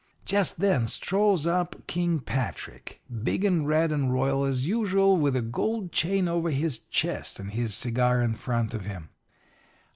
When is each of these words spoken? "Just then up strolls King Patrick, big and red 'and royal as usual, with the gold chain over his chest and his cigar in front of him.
"Just 0.25 0.59
then 0.59 0.85
up 0.85 0.89
strolls 0.89 1.47
King 1.85 2.21
Patrick, 2.21 3.03
big 3.21 3.45
and 3.45 3.67
red 3.67 3.91
'and 3.91 4.11
royal 4.11 4.45
as 4.45 4.65
usual, 4.65 5.15
with 5.15 5.35
the 5.35 5.43
gold 5.43 5.91
chain 5.91 6.27
over 6.27 6.49
his 6.49 6.79
chest 6.79 7.39
and 7.39 7.51
his 7.51 7.75
cigar 7.75 8.19
in 8.19 8.33
front 8.33 8.73
of 8.73 8.83
him. 8.83 9.09